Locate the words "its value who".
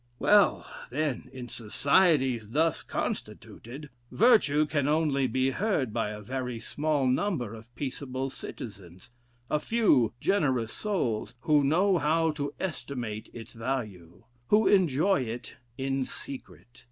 13.31-14.67